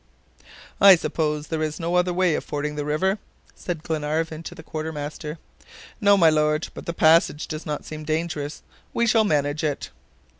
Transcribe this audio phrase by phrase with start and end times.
[0.81, 3.19] "I suppose there is no other way of fording the river?"
[3.53, 5.37] said Glenarvan to the quartermaster.
[6.01, 8.63] "No, my Lord; but the passage does not seem dangerous.
[8.95, 9.91] We shall manage it."